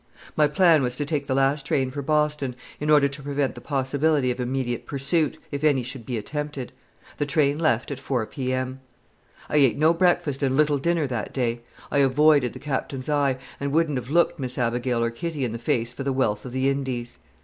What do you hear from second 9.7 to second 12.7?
no breakfast and little dinner that day. I avoided the